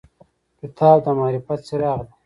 [0.59, 2.13] کتاب د معرفت څراغ دی.